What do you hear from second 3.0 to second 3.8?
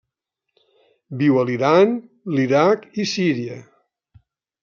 i Síria.